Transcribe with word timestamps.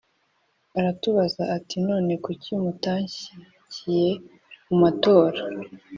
Aratubaza 0.79 1.43
ati 1.57 1.77
none 1.87 2.11
kuki 2.23 2.51
mutanshyikiye 2.63 4.09
mu 4.67 4.75
matora 4.83 5.39